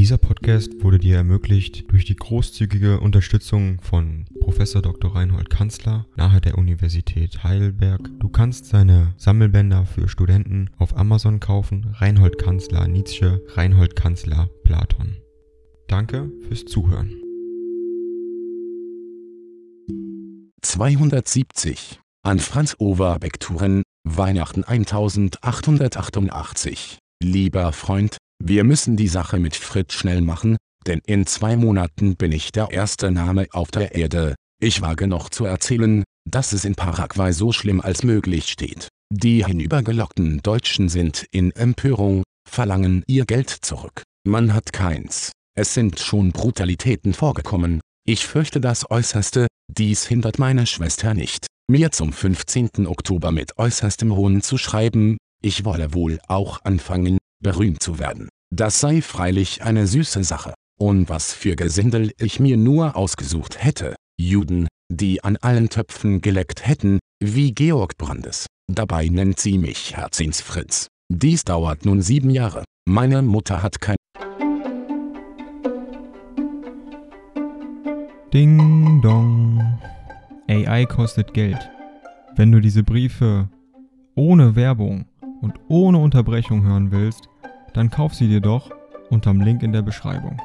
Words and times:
Dieser 0.00 0.16
Podcast 0.16 0.82
wurde 0.82 0.98
dir 0.98 1.16
ermöglicht 1.16 1.92
durch 1.92 2.06
die 2.06 2.16
großzügige 2.16 3.00
Unterstützung 3.00 3.82
von 3.82 4.24
Professor 4.40 4.80
Dr. 4.80 5.14
Reinhold 5.14 5.50
Kanzler 5.50 6.06
nahe 6.16 6.40
der 6.40 6.56
Universität 6.56 7.44
Heidelberg. 7.44 8.08
Du 8.18 8.30
kannst 8.30 8.64
seine 8.64 9.12
Sammelbänder 9.18 9.84
für 9.84 10.08
Studenten 10.08 10.70
auf 10.78 10.96
Amazon 10.96 11.38
kaufen. 11.38 11.94
Reinhold 11.98 12.38
Kanzler 12.38 12.88
Nietzsche, 12.88 13.42
Reinhold 13.48 13.94
Kanzler 13.94 14.48
Platon. 14.64 15.18
Danke 15.86 16.32
fürs 16.48 16.64
Zuhören. 16.64 17.10
270 20.62 22.00
an 22.22 22.38
Franz 22.38 22.74
Overbeck 22.78 23.38
Touren, 23.38 23.82
Weihnachten 24.04 24.64
1888. 24.64 26.96
Lieber 27.22 27.72
Freund, 27.72 28.16
wir 28.42 28.64
müssen 28.64 28.96
die 28.96 29.08
Sache 29.08 29.38
mit 29.38 29.54
Fritz 29.54 29.92
schnell 29.92 30.22
machen, 30.22 30.56
denn 30.86 31.00
in 31.06 31.26
zwei 31.26 31.56
Monaten 31.56 32.16
bin 32.16 32.32
ich 32.32 32.52
der 32.52 32.70
erste 32.70 33.10
Name 33.10 33.46
auf 33.52 33.70
der 33.70 33.94
Erde. 33.94 34.34
Ich 34.62 34.80
wage 34.80 35.06
noch 35.06 35.28
zu 35.28 35.44
erzählen, 35.44 36.04
dass 36.28 36.52
es 36.52 36.64
in 36.64 36.74
Paraguay 36.74 37.32
so 37.32 37.52
schlimm 37.52 37.80
als 37.80 38.02
möglich 38.02 38.48
steht. 38.48 38.88
Die 39.12 39.44
hinübergelockten 39.44 40.40
Deutschen 40.42 40.88
sind 40.88 41.26
in 41.30 41.52
Empörung, 41.52 42.22
verlangen 42.48 43.04
ihr 43.06 43.26
Geld 43.26 43.50
zurück. 43.50 44.02
Man 44.26 44.54
hat 44.54 44.72
keins. 44.72 45.32
Es 45.54 45.74
sind 45.74 46.00
schon 46.00 46.32
Brutalitäten 46.32 47.12
vorgekommen. 47.12 47.80
Ich 48.06 48.26
fürchte 48.26 48.60
das 48.60 48.90
Äußerste, 48.90 49.46
dies 49.70 50.06
hindert 50.06 50.38
meine 50.38 50.66
Schwester 50.66 51.14
nicht, 51.14 51.46
mir 51.70 51.92
zum 51.92 52.12
15. 52.12 52.86
Oktober 52.86 53.32
mit 53.32 53.58
äußerstem 53.58 54.14
Hohn 54.16 54.42
zu 54.42 54.58
schreiben, 54.58 55.18
ich 55.42 55.64
wolle 55.64 55.94
wohl 55.94 56.20
auch 56.26 56.64
anfangen, 56.64 57.18
berühmt 57.40 57.82
zu 57.82 57.98
werden. 57.98 58.28
Das 58.52 58.80
sei 58.80 59.00
freilich 59.00 59.62
eine 59.62 59.86
süße 59.86 60.24
Sache. 60.24 60.54
Und 60.76 61.08
was 61.08 61.32
für 61.32 61.54
Gesindel 61.54 62.12
ich 62.18 62.40
mir 62.40 62.56
nur 62.56 62.96
ausgesucht 62.96 63.62
hätte, 63.62 63.94
Juden, 64.20 64.66
die 64.90 65.22
an 65.22 65.36
allen 65.36 65.68
Töpfen 65.68 66.20
geleckt 66.20 66.66
hätten, 66.66 66.98
wie 67.22 67.52
Georg 67.52 67.96
Brandes. 67.96 68.46
Dabei 68.68 69.06
nennt 69.06 69.38
sie 69.38 69.56
mich 69.56 69.96
Herzinsfritz. 69.96 70.88
Dies 71.12 71.44
dauert 71.44 71.84
nun 71.84 72.02
sieben 72.02 72.30
Jahre. 72.30 72.64
Meine 72.88 73.22
Mutter 73.22 73.62
hat 73.62 73.80
kein 73.80 73.96
Ding 78.34 79.00
dong. 79.00 79.78
AI 80.48 80.86
kostet 80.86 81.34
Geld. 81.34 81.70
Wenn 82.34 82.50
du 82.50 82.60
diese 82.60 82.82
Briefe 82.82 83.48
ohne 84.16 84.56
Werbung 84.56 85.06
und 85.40 85.54
ohne 85.68 85.98
Unterbrechung 85.98 86.64
hören 86.64 86.90
willst, 86.90 87.28
dann 87.74 87.90
kauf 87.90 88.14
sie 88.14 88.28
dir 88.28 88.40
doch 88.40 88.70
unterm 89.10 89.40
Link 89.40 89.62
in 89.62 89.72
der 89.72 89.82
Beschreibung. 89.82 90.40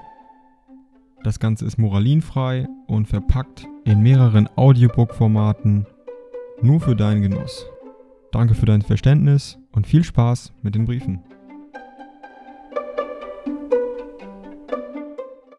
Das 1.24 1.40
Ganze 1.40 1.66
ist 1.66 1.78
moralinfrei 1.78 2.68
und 2.88 3.08
verpackt 3.08 3.68
in 3.84 4.02
mehreren 4.02 4.50
Audiobook-Formaten 4.56 5.88
nur 6.62 6.80
für 6.80 6.96
deinen 6.96 7.22
Genuss. 7.22 7.66
Danke 8.32 8.54
für 8.54 8.66
dein 8.66 8.82
Verständnis 8.82 9.58
und 9.72 9.88
viel 9.88 10.04
Spaß 10.04 10.54
mit 10.62 10.76
den 10.76 10.86
Briefen. 10.86 11.24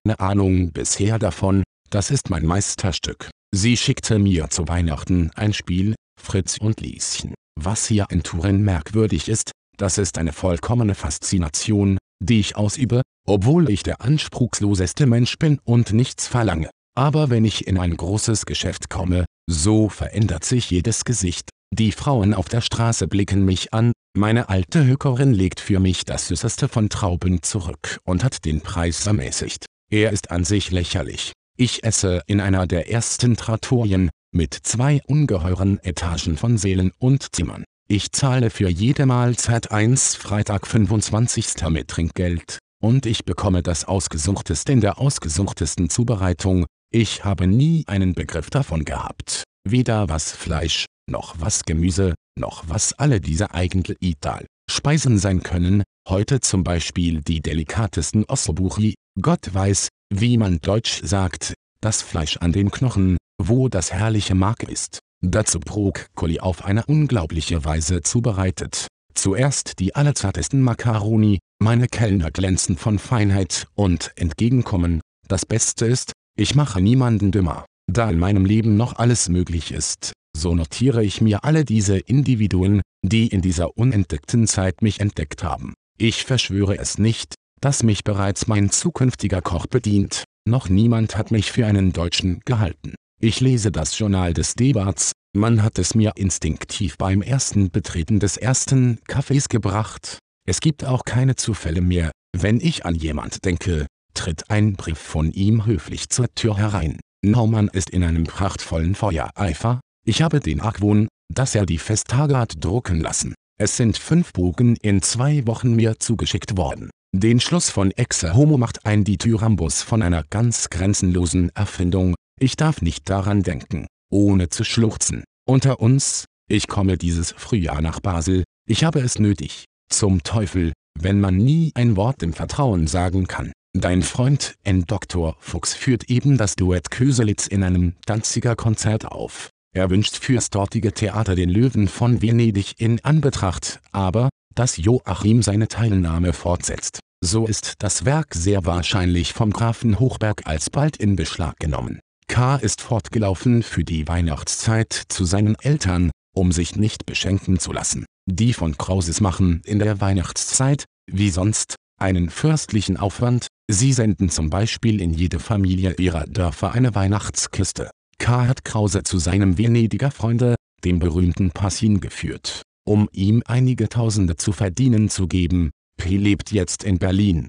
Eine 0.05 0.21
Ahnung 0.21 0.71
bisher 0.73 1.19
davon, 1.19 1.65
das 1.91 2.11
ist 2.11 2.31
mein 2.31 2.47
Meisterstück. 2.47 3.31
Sie 3.53 3.77
schickte 3.77 4.19
mir 4.19 4.51
zu 4.51 4.69
Weihnachten 4.69 5.31
ein 5.35 5.53
Spiel, 5.53 5.95
Fritz 6.21 6.59
und 6.59 6.81
Lieschen. 6.81 7.35
Was 7.59 7.87
hier 7.87 8.07
in 8.11 8.23
Turin 8.23 8.63
merkwürdig 8.63 9.29
ist, 9.29 9.51
das 9.77 9.99
ist 9.99 10.19
eine 10.19 10.33
vollkommene 10.33 10.95
Faszination, 10.95 11.99
die 12.23 12.41
ich 12.41 12.57
ausübe, 12.57 13.03
obwohl 13.27 13.71
ich 13.71 13.83
der 13.83 14.01
anspruchsloseste 14.01 15.07
Mensch 15.07 15.39
bin 15.39 15.59
und 15.65 15.93
nichts 15.93 16.29
verlange. 16.29 16.71
Aber 16.97 17.29
wenn 17.29 17.45
ich 17.45 17.67
in 17.67 17.79
ein 17.79 17.97
großes 17.97 18.47
Geschäft 18.47 18.89
komme, 18.89 19.27
so 19.49 19.89
verändert 19.89 20.45
sich 20.45 20.71
jedes 20.71 21.05
Gesicht. 21.05 21.51
Die 21.75 21.93
Frauen 21.93 22.33
auf 22.33 22.49
der 22.49 22.61
Straße 22.61 23.07
blicken 23.07 23.45
mich 23.45 23.75
an, 23.75 23.93
meine 24.17 24.49
alte 24.49 24.85
Hökerin 24.87 25.35
legt 25.35 25.61
für 25.61 25.79
mich 25.79 26.05
das 26.05 26.29
Süßeste 26.29 26.69
von 26.69 26.89
Trauben 26.89 27.43
zurück 27.43 27.99
und 28.05 28.25
hat 28.25 28.45
den 28.47 28.63
Preis 28.63 29.07
ermäßigt. 29.07 29.67
Er 29.91 30.11
ist 30.11 30.31
an 30.31 30.45
sich 30.45 30.71
lächerlich. 30.71 31.33
Ich 31.59 31.85
esse 31.85 32.23
in 32.27 32.41
einer 32.41 32.67
der 32.67 32.91
ersten 32.91 33.37
Trattorien, 33.37 34.11
mit 34.33 34.55
zwei 34.55 35.03
ungeheuren 35.07 35.79
Etagen 35.83 36.37
von 36.37 36.57
Seelen 36.59 36.93
und 36.99 37.35
Zimmern. 37.35 37.65
Ich 37.89 38.11
zahle 38.11 38.51
für 38.51 38.69
jede 38.69 39.07
Mahlzeit 39.07 39.71
1 39.71 40.17
Freitag 40.17 40.67
25. 40.67 41.69
mit 41.69 41.87
Trinkgeld, 41.87 42.59
und 42.83 43.07
ich 43.07 43.25
bekomme 43.25 43.63
das 43.63 43.85
Ausgesuchteste 43.85 44.73
in 44.73 44.81
der 44.81 44.99
ausgesuchtesten 44.99 45.89
Zubereitung. 45.89 46.67
Ich 46.93 47.25
habe 47.25 47.47
nie 47.47 47.85
einen 47.87 48.15
Begriff 48.15 48.51
davon 48.51 48.85
gehabt, 48.85 49.45
weder 49.63 50.09
was 50.09 50.33
Fleisch, 50.33 50.87
noch 51.09 51.37
was 51.39 51.63
Gemüse, 51.63 52.15
noch 52.37 52.65
was 52.67 52.93
alle 52.93 53.21
diese 53.21 53.55
eigentlich 53.55 53.99
Ital 54.01 54.47
Speisen 54.69 55.19
sein 55.19 55.45
können, 55.45 55.85
heute 56.09 56.41
zum 56.41 56.65
Beispiel 56.65 57.21
die 57.21 57.41
delikatesten 57.41 58.25
Ossobuchi, 58.25 58.95
Gott 59.23 59.55
weiß, 59.55 59.91
wie 60.13 60.39
man 60.39 60.59
deutsch 60.59 61.03
sagt, 61.05 61.55
das 61.81 62.03
Fleisch 62.03 62.37
an 62.39 62.51
den 62.51 62.73
Knochen, 62.73 63.17
wo 63.41 63.69
das 63.69 63.93
herrliche 63.93 64.35
Mark 64.35 64.65
ist. 64.65 64.99
Dazu 65.29 65.59
Brokkoli 65.59 66.39
auf 66.39 66.65
eine 66.65 66.87
unglaubliche 66.87 67.65
Weise 67.65 68.03
zubereitet. 68.03 68.87
Zuerst 69.15 69.81
die 69.81 69.95
allerzartesten 69.97 70.63
Makaroni, 70.63 71.41
meine 71.59 71.89
Kellner 71.89 72.31
glänzen 72.31 72.77
von 72.77 73.01
Feinheit 73.01 73.67
und 73.75 74.13
Entgegenkommen. 74.15 75.01
Das 75.27 75.45
Beste 75.45 75.87
ist, 75.87 76.13
ich 76.39 76.55
mache 76.55 76.81
niemanden 76.81 77.33
dümmer. 77.33 77.65
Da 77.91 78.09
in 78.09 78.21
meinem 78.21 78.45
Leben 78.45 78.77
noch 78.77 78.97
alles 78.97 79.29
möglich 79.29 79.73
ist, 79.73 80.13
so 80.37 80.55
notiere 80.55 81.03
ich 81.03 81.21
mir 81.21 81.45
alle 81.45 81.65
diese 81.65 81.99
Individuen, 81.99 82.83
die 83.03 83.27
in 83.27 83.43
dieser 83.43 83.77
unentdeckten 83.77 84.47
Zeit 84.47 84.81
mich 84.81 85.01
entdeckt 85.01 85.43
haben. 85.43 85.75
Ich 85.99 86.25
verschwöre 86.25 86.79
es 86.79 86.99
nicht, 86.99 87.35
dass 87.61 87.83
mich 87.83 88.05
bereits 88.05 88.47
mein 88.47 88.71
zukünftiger 88.71 89.43
Koch 89.43 89.67
bedient. 89.67 90.25
Noch 90.47 90.69
niemand 90.69 91.17
hat 91.17 91.33
mich 91.33 91.51
für 91.51 91.67
einen 91.67 91.93
Deutschen 91.93 92.43
gehalten. 92.45 92.95
Ich 93.19 93.41
lese 93.41 93.73
das 93.73 93.99
Journal 93.99 94.35
des 94.35 94.55
Debarts, 94.55 95.13
man 95.35 95.63
hat 95.63 95.79
es 95.79 95.95
mir 95.95 96.13
instinktiv 96.17 96.99
beim 96.99 97.23
ersten 97.23 97.71
Betreten 97.71 98.21
des 98.21 98.37
ersten 98.37 98.99
Cafés 99.09 99.49
gebracht. 99.49 100.19
Es 100.47 100.61
gibt 100.61 100.85
auch 100.85 101.05
keine 101.05 101.35
Zufälle 101.35 101.81
mehr, 101.81 102.11
wenn 102.37 102.61
ich 102.61 102.85
an 102.85 102.95
jemand 102.95 103.47
denke, 103.47 103.87
tritt 104.13 104.51
ein 104.51 104.75
Brief 104.75 104.99
von 104.99 105.33
ihm 105.33 105.65
höflich 105.65 106.11
zur 106.11 106.27
Tür 106.35 106.59
herein. 106.59 107.01
Naumann 107.25 107.69
ist 107.69 107.89
in 107.89 108.05
einem 108.05 108.25
prachtvollen 108.25 108.95
Feuereifer, 108.95 109.81
ich 110.07 110.21
habe 110.21 110.41
den 110.41 110.61
Argwohn, 110.61 111.09
dass 111.33 111.55
er 111.55 111.65
die 111.65 111.79
Festtage 111.79 112.37
hat 112.37 112.63
drucken 112.63 113.01
lassen. 113.01 113.35
Es 113.59 113.79
sind 113.79 113.97
fünf 113.97 114.35
Bogen 114.35 114.77
in 114.83 115.01
zwei 115.01 115.47
Wochen 115.47 115.75
mir 115.75 115.99
zugeschickt 115.99 116.59
worden. 116.59 116.91
Den 117.15 117.41
Schluss 117.41 117.71
von 117.71 117.93
Exe 117.93 118.35
Homo 118.35 118.59
macht 118.59 118.85
ein 118.85 119.05
Dithyrambus 119.05 119.83
von 119.83 120.03
einer 120.03 120.23
ganz 120.25 120.69
grenzenlosen 120.69 121.51
Erfindung, 121.55 122.15
ich 122.39 122.57
darf 122.57 122.83
nicht 122.83 123.09
daran 123.09 123.43
denken, 123.43 123.87
ohne 124.11 124.49
zu 124.49 124.65
schluchzen. 124.65 125.25
Unter 125.47 125.81
uns, 125.81 126.25
ich 126.49 126.69
komme 126.69 126.99
dieses 126.99 127.33
Frühjahr 127.33 127.81
nach 127.81 128.01
Basel, 128.01 128.45
ich 128.69 128.85
habe 128.85 129.01
es 129.01 129.19
nötig. 129.19 129.65
Zum 129.89 130.23
Teufel, 130.23 130.73
wenn 130.99 131.21
man 131.21 131.37
nie 131.37 131.73
ein 131.75 131.97
Wort 131.97 132.23
im 132.23 132.33
Vertrauen 132.33 132.87
sagen 132.87 133.27
kann. 133.27 133.53
Dein 133.75 134.03
Freund 134.03 134.55
N. 134.65 134.85
Dr. 134.87 135.37
Fuchs 135.39 135.75
führt 135.75 136.05
eben 136.05 136.39
das 136.39 136.57
Duett 136.57 136.91
Köselitz 136.91 137.47
in 137.47 137.63
einem 137.63 137.95
Danziger 138.07 138.57
Konzert 138.57 139.05
auf. 139.05 139.51
Er 139.75 139.91
wünscht 139.91 140.17
fürs 140.17 140.49
dortige 140.49 140.93
Theater 140.93 141.35
den 141.35 141.51
Löwen 141.51 141.87
von 141.87 142.23
Venedig 142.23 142.73
in 142.79 143.05
Anbetracht, 143.05 143.81
aber, 143.93 144.31
dass 144.55 144.79
Joachim 144.79 145.43
seine 145.43 145.69
Teilnahme 145.69 146.33
fortsetzt. 146.33 147.01
So 147.23 147.47
ist 147.47 147.75
das 147.81 148.05
Werk 148.07 148.35
sehr 148.35 148.65
wahrscheinlich 148.65 149.35
vom 149.35 149.51
Grafen 149.51 149.99
Hochberg 149.99 150.47
alsbald 150.47 150.97
in 150.97 151.17
Beschlag 151.17 151.59
genommen. 151.59 152.01
K. 152.29 152.57
ist 152.57 152.81
fortgelaufen 152.83 153.63
für 153.63 153.85
die 153.85 154.07
Weihnachtszeit 154.09 154.93
zu 155.09 155.25
seinen 155.25 155.57
Eltern, 155.61 156.11
um 156.35 156.53
sich 156.53 156.77
nicht 156.77 157.07
beschenken 157.07 157.59
zu 157.59 157.73
lassen. 157.73 158.05
Die 158.29 158.53
von 158.53 158.77
Krauses 158.77 159.21
machen 159.21 159.63
in 159.65 159.79
der 159.79 160.01
Weihnachtszeit, 160.01 160.85
wie 161.11 161.31
sonst, 161.31 161.77
einen 161.99 162.29
fürstlichen 162.29 162.97
Aufwand, 162.99 163.47
sie 163.71 163.93
senden 163.93 164.29
zum 164.29 164.51
Beispiel 164.51 165.01
in 165.01 165.15
jede 165.15 165.39
Familie 165.39 165.95
ihrer 165.95 166.27
Dörfer 166.27 166.73
eine 166.73 166.95
Weihnachtskiste. 166.95 167.91
K. 168.19 168.47
hat 168.47 168.65
Krause 168.65 169.03
zu 169.03 169.19
seinem 169.19 169.57
Venediger 169.57 170.11
Freunde, 170.11 170.57
dem 170.85 170.99
berühmten 170.99 171.53
Passin 171.53 172.01
geführt, 172.01 172.63
um 172.87 173.09
ihm 173.13 173.43
einige 173.47 173.89
Tausende 173.89 174.37
zu 174.37 174.53
verdienen 174.53 175.09
zu 175.09 175.27
geben. 175.27 175.71
P. 175.97 176.17
lebt 176.19 176.53
jetzt 176.53 176.85
in 176.85 176.99
Berlin. 176.99 177.49